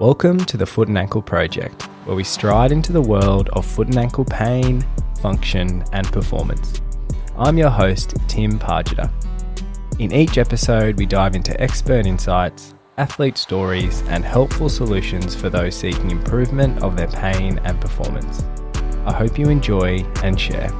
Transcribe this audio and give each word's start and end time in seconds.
Welcome 0.00 0.38
to 0.46 0.56
the 0.56 0.64
Foot 0.64 0.88
and 0.88 0.96
Ankle 0.96 1.20
Project, 1.20 1.82
where 2.06 2.16
we 2.16 2.24
stride 2.24 2.72
into 2.72 2.90
the 2.90 3.02
world 3.02 3.50
of 3.50 3.66
foot 3.66 3.88
and 3.88 3.98
ankle 3.98 4.24
pain, 4.24 4.82
function, 5.20 5.84
and 5.92 6.10
performance. 6.10 6.80
I'm 7.36 7.58
your 7.58 7.68
host, 7.68 8.14
Tim 8.26 8.58
Pargeter. 8.58 9.12
In 9.98 10.10
each 10.10 10.38
episode, 10.38 10.96
we 10.96 11.04
dive 11.04 11.36
into 11.36 11.60
expert 11.60 12.06
insights, 12.06 12.74
athlete 12.96 13.36
stories, 13.36 14.00
and 14.08 14.24
helpful 14.24 14.70
solutions 14.70 15.34
for 15.34 15.50
those 15.50 15.76
seeking 15.76 16.10
improvement 16.10 16.82
of 16.82 16.96
their 16.96 17.08
pain 17.08 17.60
and 17.64 17.78
performance. 17.78 18.42
I 19.04 19.12
hope 19.12 19.38
you 19.38 19.50
enjoy 19.50 19.98
and 20.22 20.40
share. 20.40 20.70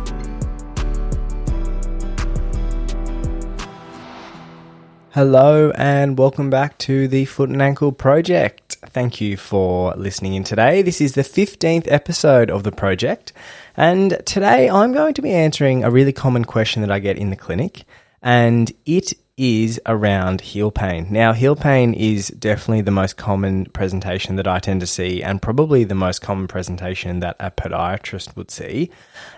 Hello, 5.13 5.73
and 5.75 6.17
welcome 6.17 6.51
back 6.51 6.79
to 6.79 7.09
the 7.09 7.25
Foot 7.25 7.49
and 7.49 7.61
Ankle 7.61 7.91
Project. 7.91 8.77
Thank 8.87 9.21
you 9.21 9.37
for 9.37 9.93
listening 9.97 10.35
in 10.35 10.45
today. 10.45 10.83
This 10.83 11.01
is 11.01 11.15
the 11.15 11.23
15th 11.23 11.91
episode 11.91 12.49
of 12.49 12.63
the 12.63 12.71
project, 12.71 13.33
and 13.77 14.23
today 14.25 14.71
I'm 14.71 14.93
going 14.93 15.15
to 15.15 15.23
be 15.23 15.33
answering 15.33 15.83
a 15.83 15.91
really 15.91 16.13
common 16.13 16.45
question 16.45 16.81
that 16.83 16.93
I 16.93 17.01
get 17.01 17.19
in 17.19 17.31
the 17.31 17.37
clinic, 17.37 17.83
and 18.23 18.71
it 18.87 19.15
is 19.41 19.81
around 19.87 20.43
heel 20.43 20.71
pain. 20.71 21.07
Now, 21.09 21.33
heel 21.33 21.57
pain 21.57 21.95
is 21.95 22.29
definitely 22.29 22.83
the 22.83 22.91
most 22.91 23.17
common 23.17 23.65
presentation 23.65 24.37
that 24.37 24.47
I 24.47 24.59
tend 24.59 24.83
to 24.83 24.87
see, 24.87 25.23
and 25.23 25.41
probably 25.41 25.83
the 25.83 25.95
most 25.95 26.21
common 26.21 26.47
presentation 26.47 27.21
that 27.21 27.37
a 27.41 27.51
podiatrist 27.51 28.37
would 28.37 28.51
see. 28.51 28.91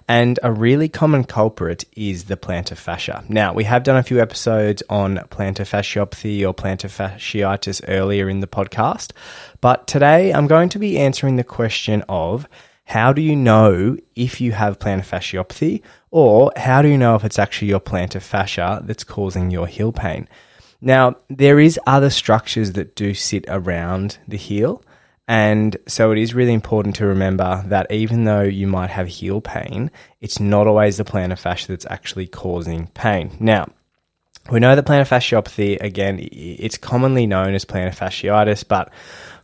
And 0.09 0.41
a 0.43 0.51
really 0.51 0.89
common 0.89 1.23
culprit 1.23 1.85
is 1.95 2.25
the 2.25 2.37
plantar 2.37 2.77
fascia. 2.77 3.23
Now, 3.29 3.55
we 3.55 3.63
have 3.63 3.85
done 3.85 3.97
a 3.97 4.03
few 4.03 4.21
episodes 4.21 4.83
on 4.91 5.19
plantar 5.31 5.65
fasciopathy 5.65 6.45
or 6.45 6.53
plantar 6.53 6.91
fasciitis 6.91 7.81
earlier 7.87 8.29
in 8.29 8.41
the 8.41 8.49
podcast, 8.49 9.13
but 9.61 9.87
today 9.87 10.33
I'm 10.33 10.49
going 10.49 10.71
to 10.71 10.81
be 10.81 10.99
answering 10.99 11.37
the 11.37 11.45
question 11.45 12.03
of 12.09 12.49
how 12.85 13.13
do 13.13 13.23
you 13.23 13.37
know 13.37 13.97
if 14.15 14.41
you 14.41 14.53
have 14.53 14.79
plantar 14.79 15.07
fasciopathy 15.07 15.83
or 16.11 16.53
how 16.57 16.83
do 16.83 16.89
you 16.89 16.99
know 16.99 17.15
if 17.15 17.25
it's 17.25 17.39
actually 17.39 17.69
your 17.69 17.81
plantar 17.81 18.21
fascia 18.21 18.83
that's 18.85 19.05
causing 19.05 19.51
your 19.51 19.67
heel 19.67 19.93
pain? 19.93 20.29
Now, 20.81 21.15
there 21.31 21.61
is 21.61 21.79
other 21.87 22.11
structures 22.11 22.73
that 22.73 22.97
do 22.97 23.15
sit 23.15 23.45
around 23.49 24.19
the 24.27 24.37
heel. 24.37 24.83
And 25.29 25.77
so 25.87 26.11
it 26.11 26.19
is 26.19 26.35
really 26.35 26.53
important 26.53 26.97
to 26.97 27.07
remember 27.07 27.63
that 27.69 27.91
even 27.93 28.25
though 28.25 28.43
you 28.43 28.67
might 28.67 28.91
have 28.91 29.07
heel 29.07 29.41
pain, 29.41 29.91
it's 30.21 30.41
not 30.41 30.67
always 30.67 30.97
the 30.97 31.05
plantar 31.05 31.39
fascia 31.39 31.69
that's 31.69 31.87
actually 31.87 32.27
causing 32.27 32.89
pain. 32.89 33.37
Now, 33.39 33.69
we 34.51 34.59
know 34.59 34.75
that 34.75 34.85
plantar 34.85 35.09
fasciopathy, 35.09 35.81
again, 35.81 36.19
it's 36.33 36.77
commonly 36.77 37.27
known 37.27 37.55
as 37.55 37.65
plantar 37.65 37.95
fasciitis, 37.95 38.67
but 38.67 38.93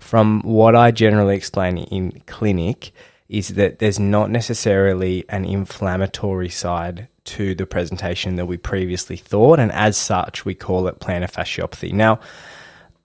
from 0.01 0.43
what 0.43 0.75
I 0.75 0.91
generally 0.91 1.37
explain 1.37 1.79
in 1.79 2.21
clinic, 2.27 2.91
is 3.29 3.49
that 3.49 3.79
there's 3.79 3.99
not 3.99 4.31
necessarily 4.31 5.25
an 5.29 5.45
inflammatory 5.45 6.49
side 6.49 7.09
to 7.25 7.55
the 7.55 7.67
presentation 7.67 8.37
that 8.37 8.47
we 8.47 8.57
previously 8.57 9.17
thought, 9.17 9.59
and 9.59 9.71
as 9.73 9.97
such, 9.97 10.45
we 10.45 10.55
call 10.55 10.89
it 10.89 10.99
plantar 10.99 11.31
fasciopathy. 11.31 11.93
Now, 11.93 12.21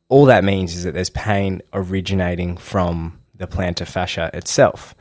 all 0.08 0.26
that 0.26 0.44
means 0.44 0.76
is 0.76 0.84
that 0.84 0.94
there's 0.94 1.10
pain 1.10 1.62
originating 1.74 2.56
from 2.56 3.20
the 3.36 3.48
plantar 3.48 3.88
fascia 3.88 4.30
itself. 4.34 4.96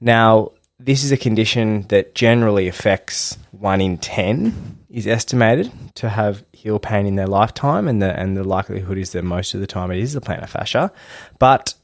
Now, 0.00 0.52
this 0.78 1.02
is 1.02 1.12
a 1.12 1.16
condition 1.16 1.82
that 1.88 2.14
generally 2.14 2.68
affects 2.68 3.38
one 3.50 3.80
in 3.80 3.98
10 3.98 4.78
is 4.88 5.06
estimated 5.06 5.70
to 5.94 6.08
have 6.08 6.44
heel 6.52 6.78
pain 6.78 7.06
in 7.06 7.16
their 7.16 7.26
lifetime, 7.26 7.88
and 7.88 8.00
the, 8.00 8.18
and 8.18 8.36
the 8.36 8.44
likelihood 8.44 8.98
is 8.98 9.12
that 9.12 9.22
most 9.22 9.52
of 9.54 9.60
the 9.60 9.66
time 9.66 9.90
it 9.90 9.98
is 9.98 10.12
the 10.12 10.20
plantar 10.20 10.48
fascia. 10.48 10.92
But 11.38 11.74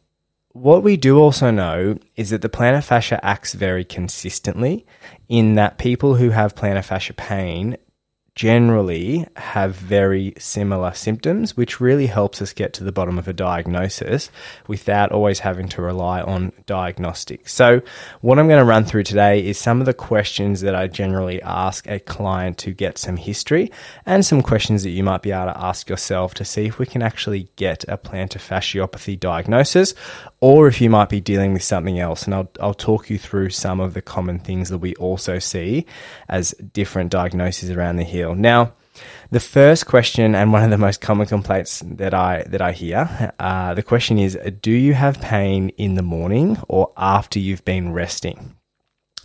what 0.57 0.83
we 0.83 0.97
do 0.97 1.19
also 1.19 1.51
know 1.51 1.99
is 2.17 2.31
that 2.31 2.41
the 2.41 2.49
plantar 2.49 2.83
fascia 2.83 3.25
acts 3.25 3.53
very 3.53 3.85
consistently 3.85 4.87
in 5.29 5.55
that 5.55 5.77
people 5.77 6.15
who 6.15 6.31
have 6.31 6.55
plantar 6.55 6.85
fascia 6.85 7.13
pain 7.13 7.77
generally 8.37 9.27
have 9.37 9.75
very 9.75 10.35
similar 10.39 10.93
symptoms, 10.93 11.57
which 11.57 11.81
really 11.81 12.07
helps 12.07 12.43
us 12.43 12.53
get 12.53 12.75
to 12.75 12.85
the 12.85 12.93
bottom 12.93 13.19
of 13.19 13.27
a 13.27 13.33
diagnosis 13.33 14.31
without 14.69 15.11
always 15.11 15.41
having 15.41 15.67
to 15.67 15.81
rely 15.81 16.21
on 16.21 16.53
diagnostics. 16.67 17.55
So, 17.55 17.81
what 18.21 18.39
I'm 18.39 18.47
going 18.47 18.61
to 18.61 18.65
run 18.65 18.85
through 18.85 19.05
today 19.05 19.45
is 19.45 19.59
some 19.59 19.81
of 19.81 19.87
the 19.87 19.95
questions 19.95 20.61
that 20.61 20.75
I 20.75 20.87
generally 20.87 21.41
ask 21.41 21.89
a 21.89 21.99
client 21.99 22.59
to 22.59 22.73
get 22.73 22.99
some 22.99 23.17
history 23.17 23.73
and 24.05 24.25
some 24.25 24.43
questions 24.43 24.83
that 24.83 24.91
you 24.91 25.03
might 25.03 25.23
be 25.23 25.33
able 25.33 25.47
to 25.47 25.59
ask 25.59 25.89
yourself 25.89 26.35
to 26.35 26.45
see 26.45 26.67
if 26.67 26.79
we 26.79 26.85
can 26.85 27.01
actually 27.01 27.49
get 27.57 27.85
a 27.89 27.97
plantar 27.97 28.37
fasciopathy 28.37 29.19
diagnosis 29.19 29.95
or 30.41 30.69
if 30.69 30.83
you 30.83 30.91
might 30.91 31.09
be 31.09 31.21
dealing 31.21 31.55
with 31.55 31.63
something 31.63 31.99
else. 31.99 32.25
And 32.25 32.35
I'll, 32.35 32.51
I'll 32.61 32.75
talk 32.75 33.09
you 33.09 33.19
through 33.19 33.49
some 33.51 33.81
of 33.81 33.95
the 33.95 34.03
common 34.03 34.39
things 34.39 34.69
that 34.69 34.79
we 34.79 34.95
also 34.97 35.39
see 35.39 35.87
as 36.29 36.51
different 36.51 37.11
diagnoses 37.11 37.71
around 37.71 37.97
the 37.97 38.05
heel. 38.05 38.26
Now, 38.35 38.73
the 39.31 39.41
first 39.41 39.87
question 39.87 40.35
and 40.35 40.53
one 40.53 40.63
of 40.63 40.71
the 40.71 40.79
most 40.79 41.01
common 41.01 41.27
complaints 41.27 41.83
that 41.85 42.15
I 42.15 42.45
that 42.49 42.63
I 42.63 42.73
hear, 42.73 43.33
uh, 43.39 43.75
the 43.75 43.83
question 43.83 44.19
is: 44.19 44.39
Do 44.61 44.71
you 44.71 44.95
have 44.95 45.21
pain 45.21 45.71
in 45.71 45.95
the 45.95 46.03
morning 46.03 46.59
or 46.69 46.93
after 46.97 47.39
you've 47.39 47.65
been 47.65 47.93
resting? 47.93 48.57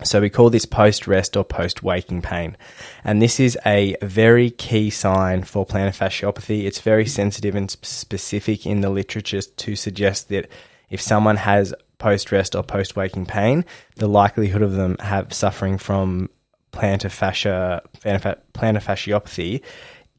So 0.04 0.20
we 0.20 0.32
call 0.32 0.50
this 0.50 0.66
post 0.66 1.06
rest 1.06 1.38
or 1.38 1.44
post 1.44 1.84
waking 1.84 2.24
pain. 2.24 2.58
And 3.04 3.22
this 3.22 3.40
is 3.40 3.58
a 3.66 3.96
very 4.02 4.50
key 4.50 4.90
sign 4.90 5.44
for 5.44 5.66
plantar 5.66 5.96
fasciopathy. 5.96 6.66
It's 6.66 6.80
very 6.80 7.06
sensitive 7.06 7.56
and 7.56 7.70
specific 7.70 8.66
in 8.66 8.82
the 8.82 8.90
literature 8.90 9.42
to 9.42 9.76
suggest 9.76 10.30
that 10.30 10.50
if 10.90 11.02
someone 11.02 11.38
has 11.38 11.74
post 12.00 12.32
rest 12.32 12.56
or 12.56 12.64
post 12.64 12.96
waking 12.96 13.28
pain, 13.28 13.64
the 13.98 14.08
likelihood 14.08 14.64
of 14.64 14.74
them 14.74 14.98
have 15.00 15.34
suffering 15.34 15.78
from 15.78 16.30
plantar 16.72 17.12
fascia 17.12 17.82
plantar 18.00 18.38
fasciopathy 18.54 19.62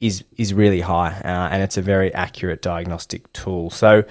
is 0.00 0.24
is 0.36 0.52
really 0.52 0.80
high, 0.80 1.12
uh, 1.24 1.48
and 1.50 1.62
it's 1.62 1.76
a 1.76 1.82
very 1.82 2.12
accurate 2.12 2.60
diagnostic 2.60 3.32
tool. 3.32 3.70
So 3.70 4.04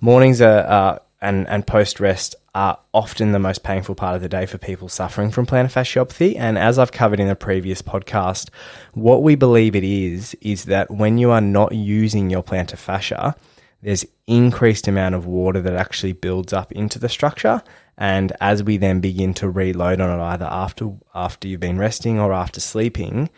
mornings 0.00 0.40
are 0.40 0.58
uh, 0.58 0.98
and 1.20 1.48
and 1.48 1.66
post 1.66 2.00
rest 2.00 2.36
are 2.54 2.78
often 2.92 3.32
the 3.32 3.38
most 3.38 3.62
painful 3.62 3.94
part 3.94 4.16
of 4.16 4.22
the 4.22 4.28
day 4.28 4.44
for 4.44 4.58
people 4.58 4.88
suffering 4.88 5.30
from 5.30 5.46
plantar 5.46 5.72
fasciopathy. 5.72 6.36
And 6.36 6.58
as 6.58 6.78
I've 6.78 6.92
covered 6.92 7.20
in 7.20 7.28
a 7.28 7.36
previous 7.36 7.82
podcast, 7.82 8.50
what 8.94 9.22
we 9.22 9.34
believe 9.34 9.74
it 9.76 9.84
is 9.84 10.34
is 10.40 10.64
that 10.64 10.90
when 10.90 11.18
you 11.18 11.30
are 11.30 11.40
not 11.40 11.72
using 11.72 12.30
your 12.30 12.42
plantar 12.42 12.76
fascia, 12.76 13.34
there's 13.82 14.04
increased 14.26 14.88
amount 14.88 15.14
of 15.14 15.24
water 15.24 15.60
that 15.60 15.74
actually 15.74 16.12
builds 16.12 16.52
up 16.52 16.72
into 16.72 16.98
the 16.98 17.08
structure. 17.08 17.62
And 17.98 18.32
as 18.40 18.62
we 18.62 18.76
then 18.76 19.00
begin 19.00 19.34
to 19.34 19.50
reload 19.50 20.00
on 20.00 20.18
it, 20.18 20.22
either 20.22 20.46
after 20.46 20.92
after 21.14 21.48
you've 21.48 21.60
been 21.60 21.78
resting 21.78 22.20
or 22.20 22.32
after 22.32 22.60
sleeping, 22.60 23.28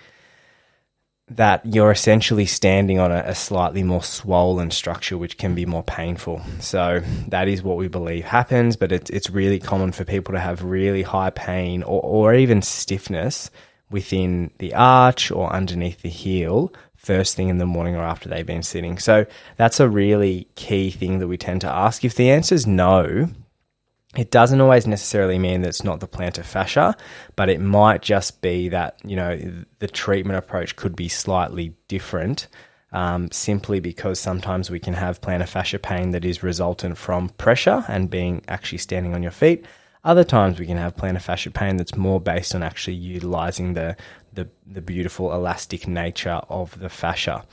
that 1.31 1.65
you're 1.65 1.91
essentially 1.91 2.45
standing 2.45 2.99
on 2.99 3.11
a, 3.11 3.23
a, 3.27 3.35
slightly 3.35 3.83
more 3.83 4.03
swollen 4.03 4.71
structure, 4.71 5.17
which 5.17 5.39
can 5.39 5.55
be 5.55 5.65
more 5.65 5.85
painful. 5.85 6.43
So 6.59 7.03
that 7.29 7.49
is 7.49 7.63
what 7.63 7.79
we 7.79 7.89
believe 7.89 8.25
happens, 8.25 8.77
but 8.77 8.93
it's 8.93 9.09
it's 9.11 9.31
really 9.31 9.59
common 9.59 9.93
for 9.93 10.05
people 10.05 10.35
to 10.35 10.41
have 10.41 10.63
really 10.63 11.03
high 11.03 11.31
pain 11.31 11.83
or, 11.83 12.03
or 12.03 12.35
even 12.35 12.61
stiffness 12.61 13.51
within 13.91 14.51
the 14.59 14.75
arch 14.75 15.31
or 15.31 15.53
underneath 15.53 16.03
the 16.03 16.11
heel 16.11 16.73
first 16.97 17.35
thing 17.35 17.49
in 17.49 17.57
the 17.57 17.67
morning 17.67 17.97
or 17.97 18.03
after 18.03 18.29
they've 18.29 18.47
been 18.47 18.63
sitting. 18.63 18.99
So 18.99 19.25
that's 19.57 19.81
a 19.81 19.89
really 19.89 20.49
key 20.55 20.91
thing 20.91 21.19
that 21.21 21.29
we 21.29 21.39
tend 21.39 21.63
to 21.63 21.69
ask. 21.69 22.05
If 22.05 22.15
the 22.15 22.31
answer 22.31 22.55
is 22.55 22.67
no, 22.67 23.31
it 24.17 24.31
doesn't 24.31 24.61
always 24.61 24.87
necessarily 24.87 25.39
mean 25.39 25.63
that 25.63 25.69
it's 25.69 25.85
not 25.85 26.01
the 26.01 26.09
plantar 26.09 26.45
fascia, 26.45 26.97
but 27.37 27.49
it 27.49 27.61
might 27.61 28.03
just 28.03 28.41
be 28.41 28.69
that, 28.69 28.99
you 29.05 29.15
know, 29.15 29.39
the 29.79 29.87
treatment 29.87 30.37
approach 30.37 30.75
could 30.75 30.97
be 30.97 31.09
slightly 31.09 31.75
different. 31.89 32.49
Um, 32.93 33.31
simply 33.31 33.79
because 33.79 34.19
sometimes 34.19 34.69
we 34.69 34.81
can 34.81 34.95
have 34.95 35.21
plantar 35.21 35.47
fascia 35.47 35.79
pain 35.79 36.11
that 36.11 36.25
is 36.25 36.43
resultant 36.43 36.99
from 36.99 37.29
pressure 37.29 37.85
and 37.87 38.11
being 38.11 38.43
actually 38.49 38.79
standing 38.79 39.15
on 39.15 39.23
your 39.23 39.31
feet. 39.31 39.65
Other 40.03 40.25
times 40.25 40.59
we 40.59 40.67
can 40.67 40.77
have 40.77 40.97
plantar 40.97 41.21
fascia 41.21 41.53
pain 41.53 41.77
that's 41.77 41.95
more 41.95 42.21
based 42.21 42.53
on 42.53 42.65
actually 42.65 42.97
utilizing 42.97 43.75
the 43.75 43.97
the, 44.33 44.49
the 44.67 44.81
beautiful 44.81 45.33
elastic 45.33 45.87
nature 45.89 46.41
of 46.49 46.79
the 46.79 46.89
fascia. 46.89 47.45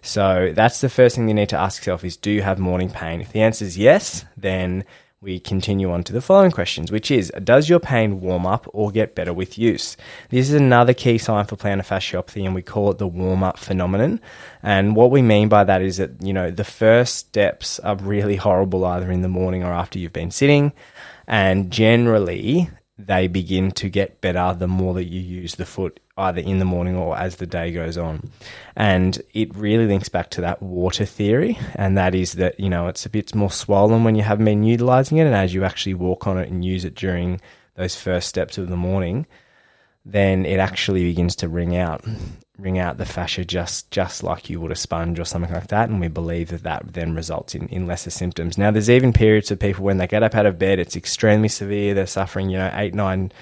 So 0.00 0.52
that's 0.54 0.80
the 0.80 0.88
first 0.88 1.16
thing 1.16 1.28
you 1.28 1.34
need 1.34 1.50
to 1.50 1.58
ask 1.58 1.80
yourself 1.80 2.04
is 2.04 2.16
do 2.16 2.30
you 2.30 2.42
have 2.42 2.58
morning 2.58 2.90
pain? 2.90 3.20
If 3.20 3.32
the 3.32 3.42
answer 3.42 3.64
is 3.64 3.78
yes, 3.78 4.24
then 4.36 4.84
we 5.22 5.38
continue 5.38 5.92
on 5.92 6.02
to 6.02 6.12
the 6.12 6.20
following 6.20 6.50
questions, 6.50 6.90
which 6.90 7.08
is 7.08 7.32
Does 7.42 7.68
your 7.68 7.78
pain 7.78 8.20
warm 8.20 8.44
up 8.44 8.66
or 8.72 8.90
get 8.90 9.14
better 9.14 9.32
with 9.32 9.56
use? 9.56 9.96
This 10.30 10.48
is 10.48 10.54
another 10.54 10.92
key 10.92 11.16
sign 11.16 11.44
for 11.44 11.56
plantar 11.56 11.86
fasciopathy, 11.86 12.44
and 12.44 12.56
we 12.56 12.62
call 12.62 12.90
it 12.90 12.98
the 12.98 13.06
warm 13.06 13.44
up 13.44 13.56
phenomenon. 13.56 14.20
And 14.64 14.96
what 14.96 15.12
we 15.12 15.22
mean 15.22 15.48
by 15.48 15.62
that 15.62 15.80
is 15.80 15.98
that, 15.98 16.10
you 16.20 16.32
know, 16.32 16.50
the 16.50 16.64
first 16.64 17.14
steps 17.14 17.78
are 17.80 17.94
really 17.94 18.34
horrible 18.34 18.84
either 18.84 19.12
in 19.12 19.22
the 19.22 19.28
morning 19.28 19.62
or 19.62 19.72
after 19.72 20.00
you've 20.00 20.12
been 20.12 20.32
sitting. 20.32 20.72
And 21.28 21.70
generally, 21.70 22.68
they 23.06 23.26
begin 23.28 23.70
to 23.72 23.88
get 23.88 24.20
better 24.20 24.54
the 24.58 24.68
more 24.68 24.94
that 24.94 25.04
you 25.04 25.20
use 25.20 25.54
the 25.54 25.66
foot 25.66 26.00
either 26.16 26.40
in 26.40 26.58
the 26.58 26.64
morning 26.64 26.94
or 26.96 27.16
as 27.16 27.36
the 27.36 27.46
day 27.46 27.72
goes 27.72 27.96
on. 27.96 28.30
And 28.76 29.20
it 29.32 29.54
really 29.56 29.86
links 29.86 30.08
back 30.08 30.30
to 30.30 30.40
that 30.42 30.62
water 30.62 31.04
theory, 31.04 31.58
and 31.74 31.96
that 31.96 32.14
is 32.14 32.32
that, 32.34 32.60
you 32.60 32.68
know, 32.68 32.88
it's 32.88 33.06
a 33.06 33.10
bit 33.10 33.34
more 33.34 33.50
swollen 33.50 34.04
when 34.04 34.14
you 34.14 34.22
haven't 34.22 34.44
been 34.44 34.64
utilizing 34.64 35.18
it, 35.18 35.26
and 35.26 35.34
as 35.34 35.54
you 35.54 35.64
actually 35.64 35.94
walk 35.94 36.26
on 36.26 36.38
it 36.38 36.50
and 36.50 36.64
use 36.64 36.84
it 36.84 36.94
during 36.94 37.40
those 37.74 37.96
first 37.96 38.28
steps 38.28 38.58
of 38.58 38.68
the 38.68 38.76
morning, 38.76 39.26
then 40.04 40.44
it 40.44 40.58
actually 40.58 41.04
begins 41.04 41.36
to 41.36 41.48
wring 41.48 41.76
out 41.76 42.04
wring 42.58 42.78
out 42.78 42.98
the 42.98 43.06
fascia 43.06 43.44
just 43.44 43.90
just 43.90 44.22
like 44.22 44.48
you 44.48 44.60
would 44.60 44.70
a 44.70 44.76
sponge 44.76 45.18
or 45.18 45.24
something 45.24 45.52
like 45.52 45.68
that. 45.68 45.88
And 45.88 46.00
we 46.00 46.08
believe 46.08 46.48
that 46.50 46.62
that 46.62 46.92
then 46.92 47.14
results 47.14 47.54
in, 47.54 47.68
in 47.68 47.86
lesser 47.86 48.10
symptoms. 48.10 48.58
Now 48.58 48.70
there's 48.70 48.90
even 48.90 49.12
periods 49.12 49.50
of 49.50 49.58
people 49.58 49.84
when 49.84 49.98
they 49.98 50.06
get 50.06 50.22
up 50.22 50.34
out 50.34 50.46
of 50.46 50.58
bed 50.58 50.78
it's 50.78 50.96
extremely 50.96 51.48
severe. 51.48 51.94
They're 51.94 52.06
suffering 52.06 52.50
you 52.50 52.58
know 52.58 52.70
8 52.72 52.94
9 52.94 53.32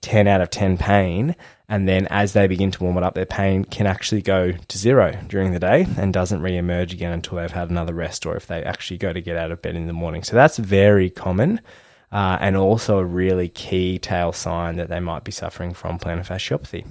10 0.00 0.26
out 0.26 0.40
of 0.40 0.50
10 0.50 0.78
pain. 0.78 1.36
And 1.68 1.88
then 1.88 2.06
as 2.08 2.34
they 2.34 2.46
begin 2.48 2.70
to 2.72 2.82
warm 2.82 2.98
it 2.98 3.02
up 3.02 3.14
their 3.14 3.24
pain 3.24 3.64
can 3.64 3.86
actually 3.86 4.20
go 4.20 4.52
to 4.52 4.78
zero 4.78 5.18
during 5.28 5.52
the 5.52 5.58
day 5.58 5.86
and 5.96 6.12
doesn't 6.12 6.42
re-emerge 6.42 6.92
again 6.92 7.12
until 7.12 7.38
they've 7.38 7.50
had 7.50 7.70
another 7.70 7.94
rest 7.94 8.26
or 8.26 8.36
if 8.36 8.46
they 8.46 8.62
actually 8.62 8.98
go 8.98 9.12
to 9.12 9.22
get 9.22 9.36
out 9.36 9.50
of 9.50 9.62
bed 9.62 9.76
in 9.76 9.86
the 9.86 9.92
morning. 9.94 10.22
So 10.22 10.36
that's 10.36 10.58
very 10.58 11.08
common 11.08 11.60
uh, 12.12 12.38
and 12.40 12.56
also 12.56 12.98
a 12.98 13.04
really 13.04 13.48
key 13.48 13.98
tail 13.98 14.32
sign 14.32 14.76
that 14.76 14.88
they 14.88 15.00
might 15.00 15.24
be 15.24 15.32
suffering 15.32 15.72
from 15.72 15.98
plantar 15.98 16.26
fasciopathy. 16.26 16.84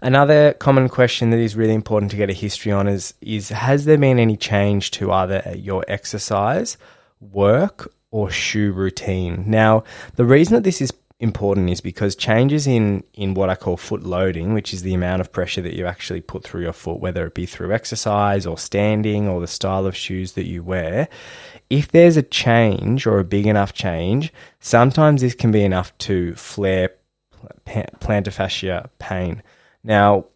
Another 0.00 0.54
common 0.54 0.88
question 0.88 1.30
that 1.30 1.38
is 1.38 1.54
really 1.54 1.74
important 1.74 2.10
to 2.10 2.16
get 2.16 2.30
a 2.30 2.32
history 2.32 2.72
on 2.72 2.88
is, 2.88 3.14
is 3.20 3.50
has 3.50 3.84
there 3.84 3.98
been 3.98 4.18
any 4.18 4.36
change 4.36 4.90
to 4.92 5.12
either 5.12 5.54
your 5.56 5.84
exercise, 5.88 6.76
work, 7.20 7.92
or 8.10 8.30
shoe 8.30 8.72
routine? 8.72 9.44
Now, 9.46 9.84
the 10.16 10.24
reason 10.24 10.54
that 10.54 10.64
this 10.64 10.80
is 10.80 10.90
important 11.22 11.70
is 11.70 11.80
because 11.80 12.16
changes 12.16 12.66
in, 12.66 13.04
in 13.14 13.34
what 13.34 13.48
I 13.48 13.54
call 13.54 13.76
foot 13.76 14.02
loading, 14.02 14.54
which 14.54 14.74
is 14.74 14.82
the 14.82 14.92
amount 14.92 15.20
of 15.20 15.32
pressure 15.32 15.62
that 15.62 15.74
you 15.74 15.86
actually 15.86 16.20
put 16.20 16.42
through 16.42 16.62
your 16.62 16.72
foot, 16.72 16.98
whether 16.98 17.24
it 17.24 17.34
be 17.34 17.46
through 17.46 17.72
exercise 17.72 18.44
or 18.44 18.58
standing 18.58 19.28
or 19.28 19.40
the 19.40 19.46
style 19.46 19.86
of 19.86 19.96
shoes 19.96 20.32
that 20.32 20.46
you 20.46 20.64
wear, 20.64 21.08
if 21.70 21.92
there's 21.92 22.16
a 22.16 22.22
change 22.22 23.06
or 23.06 23.20
a 23.20 23.24
big 23.24 23.46
enough 23.46 23.72
change, 23.72 24.32
sometimes 24.58 25.20
this 25.20 25.34
can 25.34 25.52
be 25.52 25.62
enough 25.62 25.96
to 25.98 26.34
flare 26.34 26.90
plantar 27.66 28.32
fascia 28.32 28.90
pain. 28.98 29.44
Now, 29.84 30.26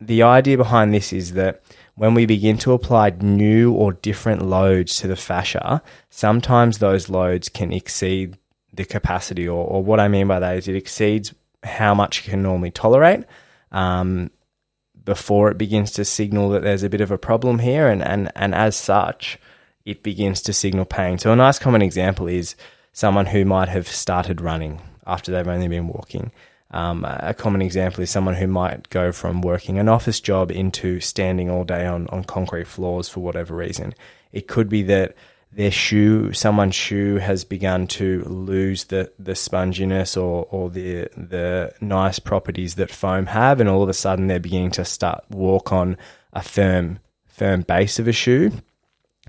the 0.00 0.22
idea 0.22 0.56
behind 0.56 0.94
this 0.94 1.12
is 1.12 1.34
that 1.34 1.62
when 1.96 2.14
we 2.14 2.24
begin 2.24 2.56
to 2.58 2.72
apply 2.72 3.10
new 3.20 3.72
or 3.72 3.92
different 3.92 4.40
loads 4.40 4.96
to 4.96 5.06
the 5.06 5.16
fascia, 5.16 5.82
sometimes 6.08 6.78
those 6.78 7.10
loads 7.10 7.50
can 7.50 7.74
exceed 7.74 8.38
the 8.80 8.86
capacity, 8.86 9.46
or, 9.46 9.64
or 9.64 9.84
what 9.84 10.00
I 10.00 10.08
mean 10.08 10.26
by 10.26 10.40
that 10.40 10.56
is 10.56 10.66
it 10.66 10.74
exceeds 10.74 11.34
how 11.62 11.94
much 11.94 12.24
you 12.24 12.30
can 12.30 12.42
normally 12.42 12.70
tolerate. 12.70 13.24
Um, 13.70 14.30
before 15.04 15.50
it 15.50 15.58
begins 15.58 15.90
to 15.92 16.04
signal 16.04 16.48
that 16.50 16.62
there's 16.62 16.82
a 16.82 16.88
bit 16.88 17.00
of 17.00 17.10
a 17.10 17.18
problem 17.18 17.58
here, 17.58 17.88
and, 17.88 18.02
and, 18.02 18.32
and 18.34 18.54
as 18.54 18.76
such, 18.76 19.38
it 19.84 20.02
begins 20.02 20.40
to 20.42 20.52
signal 20.52 20.84
pain. 20.86 21.18
So, 21.18 21.32
a 21.32 21.36
nice 21.36 21.58
common 21.58 21.82
example 21.82 22.26
is 22.26 22.54
someone 22.92 23.26
who 23.26 23.44
might 23.44 23.68
have 23.68 23.86
started 23.86 24.40
running 24.40 24.80
after 25.06 25.30
they've 25.30 25.46
only 25.46 25.68
been 25.68 25.88
walking. 25.88 26.32
Um, 26.70 27.04
a 27.04 27.34
common 27.34 27.62
example 27.62 28.02
is 28.02 28.10
someone 28.10 28.36
who 28.36 28.46
might 28.46 28.88
go 28.90 29.12
from 29.12 29.42
working 29.42 29.78
an 29.78 29.88
office 29.88 30.20
job 30.20 30.50
into 30.50 31.00
standing 31.00 31.50
all 31.50 31.64
day 31.64 31.84
on, 31.86 32.06
on 32.08 32.24
concrete 32.24 32.66
floors 32.66 33.08
for 33.08 33.20
whatever 33.20 33.54
reason. 33.56 33.94
It 34.32 34.46
could 34.46 34.68
be 34.68 34.82
that 34.84 35.16
their 35.52 35.70
shoe, 35.70 36.32
someone's 36.32 36.74
shoe 36.74 37.16
has 37.16 37.44
begun 37.44 37.86
to 37.88 38.22
lose 38.24 38.84
the, 38.84 39.12
the 39.18 39.32
sponginess 39.32 40.16
or, 40.16 40.46
or 40.50 40.70
the, 40.70 41.08
the 41.16 41.72
nice 41.80 42.18
properties 42.18 42.76
that 42.76 42.90
foam 42.90 43.26
have, 43.26 43.60
and 43.60 43.68
all 43.68 43.82
of 43.82 43.88
a 43.88 43.94
sudden 43.94 44.28
they're 44.28 44.38
beginning 44.38 44.70
to 44.72 44.84
start 44.84 45.24
walk 45.28 45.72
on 45.72 45.96
a 46.32 46.42
firm, 46.42 47.00
firm 47.26 47.62
base 47.62 47.98
of 47.98 48.06
a 48.06 48.12
shoe 48.12 48.52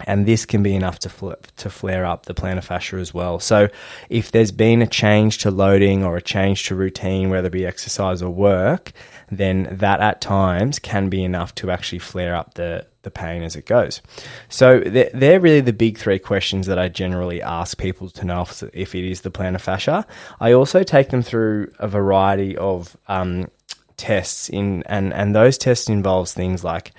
and 0.07 0.25
this 0.25 0.45
can 0.45 0.63
be 0.63 0.75
enough 0.75 0.99
to 0.99 1.09
flip, 1.09 1.47
to 1.57 1.69
flare 1.69 2.05
up 2.05 2.25
the 2.25 2.33
plantar 2.33 2.63
fascia 2.63 2.97
as 2.97 3.13
well. 3.13 3.39
So, 3.39 3.69
if 4.09 4.31
there's 4.31 4.51
been 4.51 4.81
a 4.81 4.87
change 4.87 5.39
to 5.39 5.51
loading 5.51 6.03
or 6.03 6.17
a 6.17 6.21
change 6.21 6.67
to 6.67 6.75
routine, 6.75 7.29
whether 7.29 7.47
it 7.47 7.53
be 7.53 7.65
exercise 7.65 8.21
or 8.21 8.31
work, 8.31 8.91
then 9.29 9.67
that 9.71 9.99
at 9.99 10.21
times 10.21 10.79
can 10.79 11.09
be 11.09 11.23
enough 11.23 11.55
to 11.55 11.71
actually 11.71 11.99
flare 11.99 12.35
up 12.35 12.55
the 12.55 12.85
the 13.03 13.11
pain 13.11 13.43
as 13.43 13.55
it 13.55 13.65
goes. 13.65 14.01
So 14.49 14.79
they're 14.79 15.39
really 15.39 15.61
the 15.61 15.73
big 15.73 15.97
three 15.97 16.19
questions 16.19 16.67
that 16.67 16.77
I 16.77 16.87
generally 16.87 17.41
ask 17.41 17.77
people 17.77 18.09
to 18.09 18.25
know 18.25 18.45
if 18.73 18.95
it 18.95 19.09
is 19.09 19.21
the 19.21 19.31
plantar 19.31 19.61
fascia. 19.61 20.05
I 20.39 20.53
also 20.53 20.83
take 20.83 21.09
them 21.09 21.21
through 21.21 21.71
a 21.79 21.87
variety 21.87 22.55
of 22.57 22.95
um, 23.07 23.49
tests 23.97 24.49
in, 24.49 24.83
and 24.83 25.13
and 25.13 25.35
those 25.35 25.57
tests 25.57 25.89
involves 25.89 26.33
things 26.33 26.63
like 26.63 26.91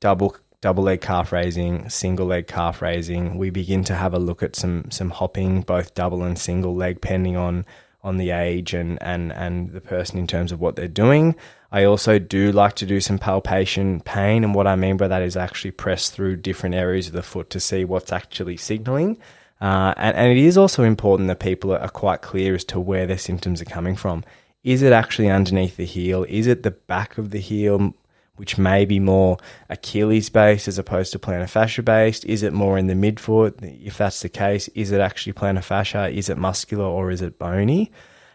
double 0.00 0.36
double 0.60 0.84
leg 0.84 1.00
calf 1.00 1.32
raising, 1.32 1.88
single 1.88 2.26
leg 2.26 2.46
calf 2.46 2.82
raising. 2.82 3.38
We 3.38 3.50
begin 3.50 3.84
to 3.84 3.94
have 3.94 4.14
a 4.14 4.18
look 4.18 4.42
at 4.42 4.56
some 4.56 4.90
some 4.90 5.10
hopping, 5.10 5.62
both 5.62 5.94
double 5.94 6.22
and 6.22 6.38
single 6.38 6.74
leg, 6.74 7.00
depending 7.00 7.36
on 7.36 7.64
on 8.02 8.16
the 8.16 8.30
age 8.30 8.74
and 8.74 9.00
and 9.02 9.32
and 9.32 9.72
the 9.72 9.80
person 9.80 10.18
in 10.18 10.26
terms 10.26 10.52
of 10.52 10.60
what 10.60 10.76
they're 10.76 10.88
doing. 10.88 11.34
I 11.72 11.84
also 11.84 12.18
do 12.18 12.50
like 12.50 12.74
to 12.76 12.86
do 12.86 13.00
some 13.00 13.18
palpation 13.18 14.00
pain, 14.00 14.42
and 14.42 14.54
what 14.54 14.66
I 14.66 14.76
mean 14.76 14.96
by 14.96 15.08
that 15.08 15.22
is 15.22 15.36
actually 15.36 15.70
press 15.70 16.10
through 16.10 16.36
different 16.36 16.74
areas 16.74 17.06
of 17.06 17.12
the 17.12 17.22
foot 17.22 17.50
to 17.50 17.60
see 17.60 17.84
what's 17.84 18.12
actually 18.12 18.56
signaling. 18.56 19.18
Uh, 19.60 19.92
and, 19.96 20.16
and 20.16 20.32
it 20.32 20.38
is 20.38 20.56
also 20.56 20.84
important 20.84 21.28
that 21.28 21.38
people 21.38 21.72
are 21.72 21.88
quite 21.88 22.22
clear 22.22 22.54
as 22.54 22.64
to 22.64 22.80
where 22.80 23.06
their 23.06 23.18
symptoms 23.18 23.60
are 23.60 23.66
coming 23.66 23.94
from. 23.94 24.24
Is 24.64 24.82
it 24.82 24.92
actually 24.92 25.30
underneath 25.30 25.76
the 25.76 25.84
heel? 25.84 26.24
Is 26.28 26.46
it 26.46 26.62
the 26.62 26.70
back 26.70 27.18
of 27.18 27.30
the 27.30 27.40
heel 27.40 27.94
which 28.40 28.56
may 28.56 28.86
be 28.86 28.98
more 28.98 29.36
Achilles 29.68 30.30
based 30.30 30.66
as 30.66 30.78
opposed 30.78 31.12
to 31.12 31.18
plantar 31.18 31.46
fascia 31.46 31.82
based? 31.82 32.24
Is 32.24 32.42
it 32.42 32.54
more 32.54 32.78
in 32.78 32.86
the 32.86 32.94
midfoot? 32.94 33.52
If 33.84 33.98
that's 33.98 34.22
the 34.22 34.30
case, 34.30 34.66
is 34.68 34.92
it 34.92 35.00
actually 35.02 35.34
plantar 35.34 35.62
fascia? 35.62 36.08
Is 36.08 36.30
it 36.30 36.38
muscular 36.38 36.86
or 36.86 37.10
is 37.10 37.20
it 37.20 37.38
bony? 37.38 37.92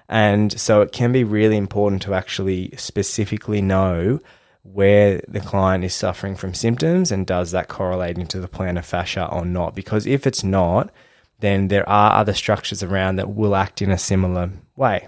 And 0.08 0.58
so 0.60 0.82
it 0.82 0.92
can 0.92 1.12
be 1.12 1.24
really 1.24 1.58
important 1.58 2.04
to 2.04 2.14
actually 2.14 2.70
specifically 2.78 3.64
know 3.64 4.20
where 4.62 5.24
the 5.28 5.40
client 5.40 5.84
is 5.84 5.96
suffering 5.96 6.36
from 6.36 6.54
symptoms 6.54 7.12
and 7.12 7.26
does 7.26 7.50
that 7.50 7.68
correlate 7.68 8.20
into 8.20 8.40
the 8.40 8.48
plantar 8.48 8.86
fascia 8.86 9.28
or 9.32 9.44
not? 9.44 9.74
Because 9.74 10.06
if 10.06 10.28
it's 10.28 10.44
not, 10.44 10.92
then 11.40 11.70
there 11.70 11.90
are 11.90 12.20
other 12.20 12.36
structures 12.36 12.84
around 12.84 13.16
that 13.16 13.34
will 13.34 13.56
act 13.56 13.82
in 13.82 13.90
a 13.90 13.98
similar 13.98 14.52
way. 14.76 15.08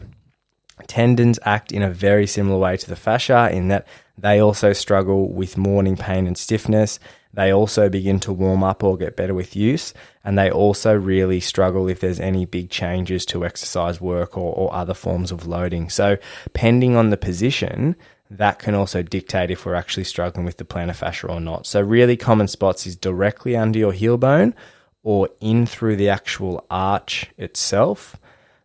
Tendons 0.87 1.37
act 1.43 1.71
in 1.71 1.83
a 1.83 1.91
very 1.91 2.25
similar 2.25 2.57
way 2.57 2.77
to 2.77 2.89
the 2.89 2.95
fascia 2.95 3.47
in 3.51 3.67
that 3.67 3.85
they 4.17 4.39
also 4.39 4.73
struggle 4.73 5.31
with 5.31 5.57
morning 5.57 5.95
pain 5.95 6.25
and 6.25 6.37
stiffness. 6.37 6.99
They 7.33 7.53
also 7.53 7.87
begin 7.87 8.19
to 8.21 8.33
warm 8.33 8.63
up 8.63 8.83
or 8.83 8.97
get 8.97 9.15
better 9.15 9.33
with 9.33 9.55
use. 9.55 9.93
And 10.23 10.37
they 10.37 10.49
also 10.49 10.95
really 10.95 11.39
struggle 11.39 11.87
if 11.87 11.99
there's 11.99 12.19
any 12.19 12.45
big 12.45 12.69
changes 12.69 13.25
to 13.27 13.45
exercise 13.45 14.01
work 14.01 14.37
or, 14.37 14.53
or 14.53 14.73
other 14.73 14.95
forms 14.95 15.31
of 15.31 15.45
loading. 15.45 15.89
So, 15.89 16.17
pending 16.53 16.95
on 16.95 17.11
the 17.11 17.17
position, 17.17 17.95
that 18.31 18.59
can 18.59 18.73
also 18.73 19.03
dictate 19.03 19.51
if 19.51 19.65
we're 19.65 19.75
actually 19.75 20.05
struggling 20.05 20.45
with 20.45 20.57
the 20.57 20.65
plantar 20.65 20.95
fascia 20.95 21.27
or 21.27 21.39
not. 21.39 21.67
So, 21.67 21.79
really 21.79 22.17
common 22.17 22.47
spots 22.47 22.87
is 22.87 22.95
directly 22.95 23.55
under 23.55 23.77
your 23.77 23.93
heel 23.93 24.17
bone 24.17 24.55
or 25.03 25.29
in 25.39 25.65
through 25.65 25.95
the 25.95 26.09
actual 26.09 26.65
arch 26.71 27.27
itself. 27.37 28.17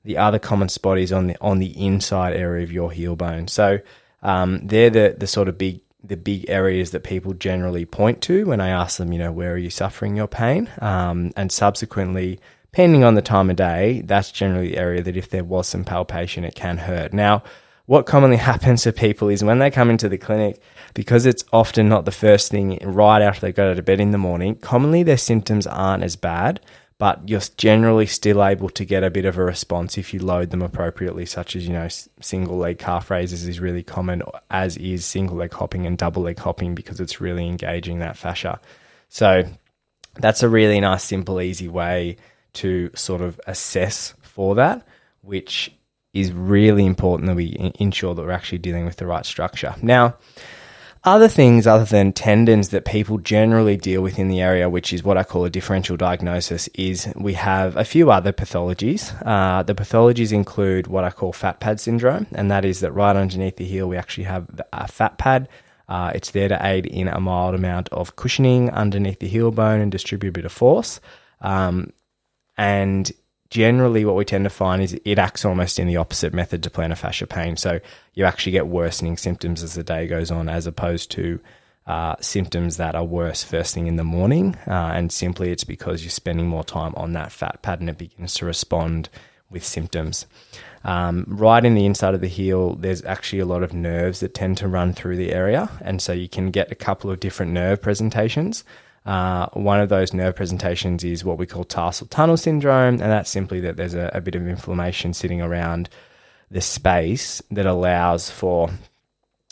The 0.04 0.16
other 0.16 0.38
common 0.38 0.68
spot 0.68 0.98
is 0.98 1.12
on 1.12 1.28
the 1.28 1.36
on 1.40 1.58
the 1.60 1.70
inside 1.86 2.34
area 2.34 2.64
of 2.64 2.72
your 2.72 2.90
heel 2.90 3.14
bone. 3.14 3.46
So 3.46 3.78
um, 4.22 4.60
they're 4.66 4.90
the 4.90 5.16
the 5.18 5.26
sort 5.26 5.48
of 5.48 5.58
big 5.58 5.80
the 6.04 6.16
big 6.16 6.48
areas 6.48 6.90
that 6.90 7.04
people 7.04 7.32
generally 7.32 7.84
point 7.84 8.20
to 8.22 8.46
when 8.46 8.60
I 8.60 8.68
ask 8.68 8.98
them, 8.98 9.12
you 9.12 9.18
know, 9.18 9.32
where 9.32 9.52
are 9.52 9.58
you 9.58 9.70
suffering 9.70 10.16
your 10.16 10.26
pain? 10.26 10.68
Um, 10.80 11.32
and 11.36 11.52
subsequently, 11.52 12.40
depending 12.72 13.04
on 13.04 13.14
the 13.14 13.22
time 13.22 13.50
of 13.50 13.56
day, 13.56 14.02
that's 14.04 14.32
generally 14.32 14.70
the 14.70 14.78
area 14.78 15.02
that 15.02 15.16
if 15.16 15.30
there 15.30 15.44
was 15.44 15.68
some 15.68 15.84
palpation, 15.84 16.44
it 16.44 16.56
can 16.56 16.78
hurt. 16.78 17.12
Now, 17.12 17.44
what 17.86 18.06
commonly 18.06 18.36
happens 18.52 18.82
to 18.82 18.92
people 18.92 19.28
is 19.28 19.44
when 19.44 19.58
they 19.58 19.70
come 19.70 19.90
into 19.90 20.08
the 20.08 20.18
clinic, 20.18 20.60
because 20.94 21.24
it's 21.24 21.44
often 21.52 21.88
not 21.88 22.04
the 22.04 22.10
first 22.10 22.50
thing 22.50 22.78
right 22.82 23.22
after 23.22 23.40
they 23.42 23.52
go 23.52 23.72
to 23.72 23.82
bed 23.82 24.00
in 24.00 24.10
the 24.10 24.18
morning, 24.18 24.56
commonly 24.56 25.02
their 25.04 25.16
symptoms 25.16 25.66
aren't 25.66 26.02
as 26.02 26.16
bad 26.16 26.60
but 27.02 27.28
you're 27.28 27.40
generally 27.56 28.06
still 28.06 28.44
able 28.44 28.68
to 28.68 28.84
get 28.84 29.02
a 29.02 29.10
bit 29.10 29.24
of 29.24 29.36
a 29.36 29.42
response 29.42 29.98
if 29.98 30.14
you 30.14 30.20
load 30.20 30.50
them 30.50 30.62
appropriately, 30.62 31.26
such 31.26 31.56
as, 31.56 31.66
you 31.66 31.72
know, 31.72 31.88
single 32.20 32.56
leg 32.56 32.78
calf 32.78 33.10
raises 33.10 33.48
is 33.48 33.58
really 33.58 33.82
common, 33.82 34.22
as 34.52 34.76
is 34.76 35.04
single 35.04 35.36
leg 35.36 35.52
hopping 35.52 35.84
and 35.84 35.98
double 35.98 36.22
leg 36.22 36.38
hopping 36.38 36.76
because 36.76 37.00
it's 37.00 37.20
really 37.20 37.48
engaging 37.48 37.98
that 37.98 38.16
fascia. 38.16 38.60
So 39.08 39.42
that's 40.14 40.44
a 40.44 40.48
really 40.48 40.78
nice, 40.78 41.02
simple, 41.02 41.40
easy 41.40 41.66
way 41.66 42.18
to 42.52 42.88
sort 42.94 43.20
of 43.20 43.40
assess 43.48 44.14
for 44.20 44.54
that, 44.54 44.86
which 45.22 45.74
is 46.14 46.30
really 46.30 46.86
important 46.86 47.26
that 47.26 47.34
we 47.34 47.72
ensure 47.80 48.14
that 48.14 48.22
we're 48.22 48.30
actually 48.30 48.58
dealing 48.58 48.84
with 48.84 48.98
the 48.98 49.06
right 49.06 49.26
structure. 49.26 49.74
Now, 49.82 50.18
Other 51.04 51.26
things 51.26 51.66
other 51.66 51.84
than 51.84 52.12
tendons 52.12 52.68
that 52.68 52.84
people 52.84 53.18
generally 53.18 53.76
deal 53.76 54.02
with 54.02 54.20
in 54.20 54.28
the 54.28 54.40
area, 54.40 54.70
which 54.70 54.92
is 54.92 55.02
what 55.02 55.18
I 55.18 55.24
call 55.24 55.44
a 55.44 55.50
differential 55.50 55.96
diagnosis, 55.96 56.68
is 56.74 57.12
we 57.16 57.34
have 57.34 57.76
a 57.76 57.84
few 57.84 58.12
other 58.12 58.32
pathologies. 58.32 59.12
Uh, 59.26 59.64
the 59.64 59.74
pathologies 59.74 60.32
include 60.32 60.86
what 60.86 61.02
I 61.02 61.10
call 61.10 61.32
fat 61.32 61.58
pad 61.58 61.80
syndrome, 61.80 62.28
and 62.30 62.52
that 62.52 62.64
is 62.64 62.78
that 62.80 62.92
right 62.92 63.16
underneath 63.16 63.56
the 63.56 63.64
heel 63.64 63.88
we 63.88 63.96
actually 63.96 64.24
have 64.24 64.46
a 64.72 64.86
fat 64.86 65.18
pad. 65.18 65.48
Uh, 65.88 66.12
it's 66.14 66.30
there 66.30 66.48
to 66.48 66.64
aid 66.64 66.86
in 66.86 67.08
a 67.08 67.18
mild 67.18 67.56
amount 67.56 67.88
of 67.88 68.14
cushioning 68.14 68.70
underneath 68.70 69.18
the 69.18 69.26
heel 69.26 69.50
bone 69.50 69.80
and 69.80 69.90
distribute 69.90 70.30
a 70.30 70.32
bit 70.32 70.44
of 70.44 70.52
force. 70.52 71.00
Um, 71.40 71.92
and 72.56 73.10
generally 73.52 74.02
what 74.06 74.16
we 74.16 74.24
tend 74.24 74.44
to 74.44 74.50
find 74.50 74.80
is 74.82 74.98
it 75.04 75.18
acts 75.18 75.44
almost 75.44 75.78
in 75.78 75.86
the 75.86 75.98
opposite 75.98 76.32
method 76.32 76.62
to 76.62 76.70
plantar 76.70 76.96
fascia 76.96 77.26
pain. 77.26 77.54
So 77.54 77.80
you 78.14 78.24
actually 78.24 78.52
get 78.52 78.66
worsening 78.66 79.18
symptoms 79.18 79.62
as 79.62 79.74
the 79.74 79.82
day 79.82 80.06
goes 80.06 80.30
on, 80.30 80.48
as 80.48 80.66
opposed 80.66 81.10
to 81.10 81.38
uh, 81.86 82.16
symptoms 82.18 82.78
that 82.78 82.94
are 82.94 83.04
worse 83.04 83.44
first 83.44 83.74
thing 83.74 83.88
in 83.88 83.96
the 83.96 84.04
morning. 84.04 84.56
Uh, 84.66 84.92
and 84.94 85.12
simply 85.12 85.50
it's 85.50 85.64
because 85.64 86.02
you're 86.02 86.10
spending 86.10 86.46
more 86.46 86.64
time 86.64 86.94
on 86.96 87.12
that 87.12 87.30
fat 87.30 87.60
pad 87.60 87.80
and 87.80 87.90
it 87.90 87.98
begins 87.98 88.32
to 88.34 88.46
respond 88.46 89.10
with 89.50 89.66
symptoms. 89.66 90.24
Um, 90.84 91.26
right 91.28 91.62
in 91.62 91.74
the 91.74 91.84
inside 91.84 92.14
of 92.14 92.22
the 92.22 92.28
heel, 92.28 92.76
there's 92.76 93.04
actually 93.04 93.40
a 93.40 93.44
lot 93.46 93.62
of 93.62 93.74
nerves 93.74 94.20
that 94.20 94.32
tend 94.32 94.56
to 94.58 94.66
run 94.66 94.94
through 94.94 95.18
the 95.18 95.30
area. 95.30 95.68
And 95.82 96.00
so 96.00 96.14
you 96.14 96.28
can 96.30 96.50
get 96.50 96.72
a 96.72 96.74
couple 96.74 97.10
of 97.10 97.20
different 97.20 97.52
nerve 97.52 97.82
presentations. 97.82 98.64
Uh, 99.04 99.48
one 99.54 99.80
of 99.80 99.88
those 99.88 100.14
nerve 100.14 100.36
presentations 100.36 101.02
is 101.02 101.24
what 101.24 101.38
we 101.38 101.46
call 101.46 101.64
tarsal 101.64 102.06
tunnel 102.06 102.36
syndrome, 102.36 102.94
and 102.94 103.10
that's 103.10 103.30
simply 103.30 103.60
that 103.60 103.76
there's 103.76 103.94
a, 103.94 104.10
a 104.14 104.20
bit 104.20 104.34
of 104.34 104.46
inflammation 104.46 105.12
sitting 105.12 105.40
around 105.40 105.88
the 106.50 106.60
space 106.60 107.42
that 107.50 107.66
allows 107.66 108.30
for 108.30 108.70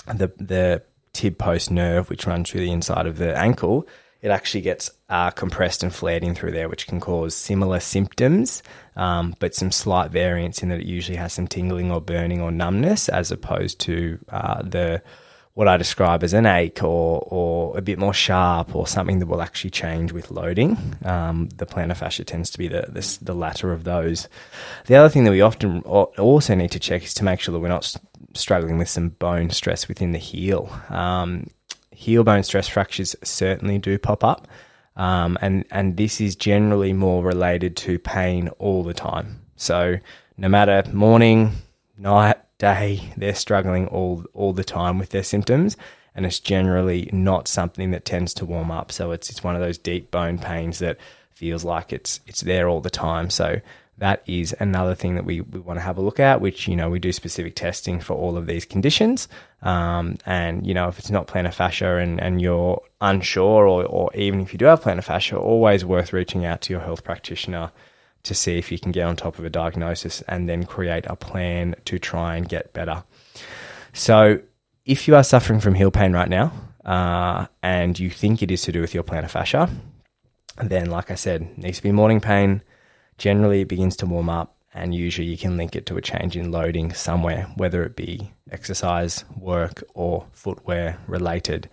the 0.07 0.33
the 0.39 0.83
tib 1.13 1.39
post 1.39 1.71
nerve, 1.71 2.09
which 2.11 2.27
runs 2.27 2.49
through 2.49 2.61
the 2.61 2.71
inside 2.71 3.07
of 3.07 3.19
the 3.19 3.37
ankle. 3.37 3.87
It 4.23 4.29
actually 4.29 4.61
gets 4.61 4.91
uh, 5.09 5.31
compressed 5.31 5.83
and 5.83 5.95
flared 5.95 6.23
in 6.23 6.35
through 6.35 6.53
there, 6.53 6.69
which 6.69 6.87
can 6.87 7.01
cause 7.01 7.35
similar 7.35 7.81
symptoms, 7.81 8.63
um, 8.95 9.35
but 9.39 9.55
some 9.55 9.73
slight 9.73 10.11
variance 10.11 10.63
in 10.63 10.69
that 10.69 10.81
it 10.81 10.87
usually 10.87 11.17
has 11.17 11.33
some 11.33 11.49
tingling 11.49 11.91
or 11.91 12.03
burning 12.03 12.41
or 12.41 12.51
numbness, 12.53 13.09
as 13.09 13.33
opposed 13.33 13.81
to 13.81 14.19
uh, 14.29 14.63
the 14.63 15.03
what 15.55 15.69
I 15.69 15.77
describe 15.77 16.23
as 16.23 16.33
an 16.33 16.47
ache 16.47 16.83
or, 16.83 17.27
or 17.27 17.77
a 17.77 17.83
bit 17.83 17.99
more 17.99 18.15
sharp 18.15 18.75
or 18.75 18.87
something 18.87 19.19
that 19.19 19.27
will 19.27 19.43
actually 19.43 19.71
change 19.71 20.13
with 20.13 20.31
loading. 20.31 20.79
Um, 21.05 21.49
the 21.57 21.67
plantar 21.67 21.97
fascia 21.97 22.25
tends 22.25 22.51
to 22.51 22.59
be 22.59 22.69
the, 22.69 22.87
the, 22.89 23.19
the 23.21 23.35
latter 23.35 23.73
of 23.73 23.85
those. 23.85 24.29
The 24.87 24.97
other 24.97 25.09
thing 25.09 25.25
that 25.25 25.33
we 25.33 25.41
often 25.41 25.81
also 25.83 26.55
need 26.55 26.71
to 26.71 26.79
check 26.79 27.03
is 27.03 27.15
to 27.15 27.25
make 27.25 27.41
sure 27.41 27.53
that 27.53 27.59
we're 27.59 27.69
not 27.69 27.95
struggling 28.35 28.79
with 28.79 28.89
some 28.89 29.11
bone 29.11 29.51
stress 29.51 29.89
within 29.89 30.13
the 30.13 30.19
heel. 30.19 30.71
Um, 30.89 31.49
heel 31.91 32.23
bone 32.23 32.45
stress 32.45 32.69
fractures 32.69 33.17
certainly 33.25 33.79
do 33.79 33.99
pop 33.99 34.23
up. 34.25 34.47
Um, 34.97 35.37
and, 35.41 35.65
and 35.71 35.97
this 35.97 36.21
is 36.21 36.37
generally 36.37 36.93
more 36.93 37.25
related 37.25 37.77
to 37.79 37.99
pain 37.99 38.49
all 38.59 38.85
the 38.85 38.95
time. 38.95 39.41
So 39.57 39.99
no 40.37 40.49
matter 40.49 40.83
morning, 40.93 41.53
night, 41.99 42.37
day, 42.61 43.13
they're 43.17 43.35
struggling 43.35 43.89
all 43.89 44.25
all 44.33 44.53
the 44.53 44.65
time 44.65 44.99
with 45.01 45.11
their 45.11 45.25
symptoms, 45.25 45.77
and 46.15 46.25
it's 46.25 46.41
generally 46.41 47.11
not 47.13 47.49
something 47.49 47.91
that 47.91 48.05
tends 48.05 48.33
to 48.35 48.47
warm 48.47 48.71
up. 48.71 48.93
So 48.93 49.11
it's 49.11 49.29
it's 49.31 49.43
one 49.43 49.57
of 49.57 49.63
those 49.63 49.79
deep 49.79 50.13
bone 50.13 50.39
pains 50.39 50.79
that 50.79 50.99
feels 51.31 51.65
like 51.65 51.93
it's 51.93 52.21
it's 52.29 52.43
there 52.43 52.69
all 52.69 52.81
the 52.81 52.91
time. 52.91 53.31
So 53.31 53.61
that 53.99 54.23
is 54.27 54.57
another 54.61 54.95
thing 54.95 55.15
that 55.17 55.27
we, 55.27 55.43
we 55.43 55.61
want 55.61 55.79
to 55.79 55.85
have 55.85 55.99
a 55.99 56.01
look 56.01 56.19
at, 56.19 56.41
which, 56.41 56.67
you 56.67 56.75
know, 56.75 56.89
we 56.89 56.99
do 56.99 57.13
specific 57.13 57.55
testing 57.55 58.01
for 58.01 58.15
all 58.15 58.39
of 58.39 58.47
these 58.47 58.65
conditions. 58.65 59.29
Um, 59.61 60.17
and, 60.25 60.67
you 60.67 60.73
know, 60.73 60.89
if 60.89 60.99
it's 60.99 61.11
not 61.11 61.27
plantar 61.27 61.53
fascia 61.53 61.97
and, 61.97 62.19
and 62.19 62.41
you're 62.41 62.81
unsure, 63.03 63.67
or, 63.67 63.85
or 63.85 64.11
even 64.15 64.41
if 64.41 64.55
you 64.55 64.59
do 64.59 64.65
have 64.65 64.81
plantar 64.81 65.05
fascia, 65.05 65.37
always 65.37 65.85
worth 65.85 66.15
reaching 66.15 66.47
out 66.47 66.63
to 66.63 66.73
your 66.73 66.81
health 66.81 67.05
practitioner 67.05 67.73
to 68.23 68.35
see 68.35 68.59
if 68.59 68.71
you 68.71 68.79
can 68.79 68.93
get 68.93 69.07
on 69.07 69.17
top 69.17 69.39
of 69.39 69.45
a 69.45 69.51
diagnosis 69.51 70.23
and 70.23 70.49
then 70.49 70.65
create 70.65 71.07
a 71.07 71.17
plan 71.17 71.75
to 71.87 71.99
try 71.99 72.37
and 72.37 72.49
get 72.49 72.73
better. 72.73 73.05
So, 73.93 74.41
if 74.85 75.07
you 75.07 75.15
are 75.15 75.25
suffering 75.25 75.61
from 75.61 75.75
heel 75.75 75.91
pain 75.91 76.13
right 76.13 76.29
now 76.29 76.53
uh, 76.85 77.47
and 77.63 77.99
you 77.99 78.11
think 78.11 78.43
it 78.43 78.51
is 78.51 78.63
to 78.63 78.73
do 78.73 78.81
with 78.81 78.95
your 78.95 79.03
plantar 79.03 79.31
fascia, 79.31 79.71
then, 80.57 80.91
like 80.91 81.11
I 81.11 81.15
said, 81.15 81.57
needs 81.57 81.79
to 81.79 81.83
be 81.83 81.93
morning 81.93 82.21
pain. 82.21 82.63
Generally, 83.19 83.63
it 83.63 83.69
begins 83.69 83.97
to 83.97 84.07
warm 84.07 84.29
up 84.29 84.57
and 84.73 84.95
usually 84.95 85.27
you 85.27 85.37
can 85.37 85.57
link 85.57 85.75
it 85.75 85.87
to 85.87 85.97
a 85.97 86.03
change 86.03 86.37
in 86.37 86.53
loading 86.53 86.93
somewhere, 86.93 87.51
whether 87.57 87.83
it 87.83 87.97
be 87.97 88.33
exercise, 88.53 89.25
work, 89.37 89.83
or 89.95 90.27
footwear 90.33 90.99
related. 91.07 91.69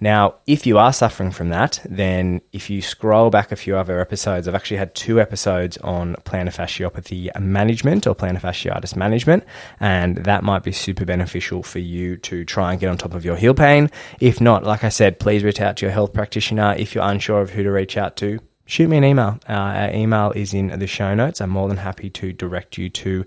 Now, 0.00 0.36
if 0.46 0.66
you 0.66 0.78
are 0.78 0.92
suffering 0.92 1.30
from 1.30 1.50
that, 1.50 1.80
then 1.88 2.40
if 2.52 2.70
you 2.70 2.82
scroll 2.82 3.30
back 3.30 3.52
a 3.52 3.56
few 3.56 3.76
other 3.76 4.00
episodes, 4.00 4.46
I've 4.46 4.54
actually 4.54 4.78
had 4.78 4.94
two 4.94 5.20
episodes 5.20 5.76
on 5.78 6.16
plantar 6.24 6.54
fasciopathy 6.54 7.38
management 7.38 8.06
or 8.06 8.14
plantar 8.14 8.40
fasciitis 8.40 8.96
management, 8.96 9.44
and 9.80 10.16
that 10.18 10.44
might 10.44 10.62
be 10.62 10.72
super 10.72 11.04
beneficial 11.04 11.62
for 11.62 11.78
you 11.78 12.16
to 12.18 12.44
try 12.44 12.72
and 12.72 12.80
get 12.80 12.90
on 12.90 12.98
top 12.98 13.14
of 13.14 13.24
your 13.24 13.36
heel 13.36 13.54
pain. 13.54 13.90
If 14.20 14.40
not, 14.40 14.64
like 14.64 14.84
I 14.84 14.90
said, 14.90 15.18
please 15.18 15.44
reach 15.44 15.60
out 15.60 15.78
to 15.78 15.86
your 15.86 15.92
health 15.92 16.12
practitioner 16.12 16.74
if 16.76 16.94
you're 16.94 17.04
unsure 17.04 17.40
of 17.40 17.50
who 17.50 17.62
to 17.62 17.70
reach 17.70 17.96
out 17.96 18.16
to 18.16 18.40
shoot 18.66 18.88
me 18.88 18.96
an 18.96 19.04
email. 19.04 19.38
Uh, 19.48 19.52
our 19.52 19.90
email 19.92 20.32
is 20.32 20.54
in 20.54 20.78
the 20.78 20.86
show 20.86 21.14
notes. 21.14 21.40
I'm 21.40 21.50
more 21.50 21.68
than 21.68 21.76
happy 21.76 22.10
to 22.10 22.32
direct 22.32 22.78
you 22.78 22.88
to 22.90 23.24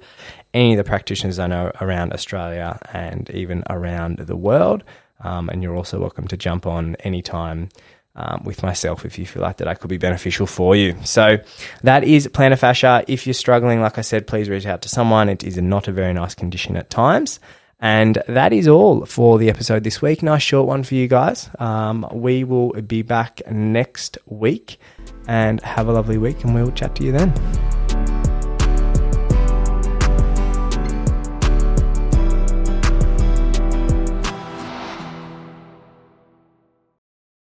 any 0.54 0.74
of 0.74 0.78
the 0.78 0.84
practitioners 0.84 1.40
I 1.40 1.48
know 1.48 1.72
around 1.82 2.14
Australia 2.14 2.80
and 2.94 3.30
even 3.32 3.64
around 3.70 4.18
the 4.20 4.36
world. 4.36 4.84
Um, 5.22 5.50
and 5.50 5.64
you're 5.64 5.76
also 5.76 6.00
welcome 6.00 6.28
to 6.28 6.38
jump 6.38 6.66
on 6.66 6.96
anytime. 6.98 7.70
Um, 8.20 8.42
with 8.46 8.64
myself, 8.64 9.06
if 9.06 9.20
you 9.20 9.28
feel 9.28 9.44
like 9.44 9.58
that 9.58 9.68
I 9.68 9.76
could 9.76 9.92
be 9.92 10.00
beneficial 10.00 10.48
for 10.48 10.76
you. 10.76 10.96
So 11.04 11.38
that 11.84 12.04
is 12.04 12.28
plantar 12.28 12.58
fascia. 12.58 13.06
If 13.08 13.28
you're 13.28 13.36
struggling, 13.36 13.80
like 13.80 14.00
I 14.00 14.02
said, 14.02 14.26
please 14.26 14.50
reach 14.50 14.66
out 14.66 14.82
to 14.82 14.90
someone. 14.90 15.30
It 15.30 15.44
is 15.44 15.56
not 15.58 15.88
a 15.88 15.92
very 15.92 16.14
nice 16.14 16.34
condition 16.34 16.76
at 16.78 16.90
times. 16.90 17.40
And 17.80 18.24
that 18.28 18.54
is 18.54 18.68
all 18.68 19.06
for 19.06 19.38
the 19.38 19.50
episode 19.50 19.84
this 19.84 20.02
week. 20.02 20.24
Nice 20.24 20.42
short 20.42 20.68
one 20.68 20.84
for 20.84 20.96
you 20.96 21.08
guys. 21.08 21.50
Um, 21.60 22.08
we 22.12 22.44
will 22.44 22.72
be 22.82 23.04
back 23.04 23.42
next 23.52 24.18
week 24.26 24.80
and 25.28 25.62
have 25.62 25.88
a 25.88 25.92
lovely 25.92 26.18
week, 26.18 26.44
and 26.44 26.56
we'll 26.56 26.72
chat 26.72 26.96
to 26.96 27.04
you 27.04 27.12
then. 27.12 27.77